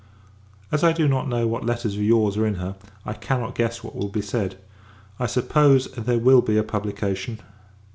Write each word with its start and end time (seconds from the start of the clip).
As 0.71 0.83
I 0.83 0.93
do 0.93 1.07
not 1.07 1.27
know 1.27 1.45
what 1.45 1.63
letters 1.63 1.93
of 1.95 2.01
your's 2.01 2.35
are 2.35 2.47
in 2.47 2.55
her, 2.55 2.75
I 3.05 3.13
cannot 3.13 3.53
guess 3.53 3.83
what 3.83 3.93
will 3.95 4.09
be 4.09 4.23
said. 4.23 4.57
I 5.19 5.27
suppose, 5.27 5.91
there 5.91 6.17
will 6.17 6.41
be 6.41 6.57
a 6.57 6.63
publication. 6.63 7.39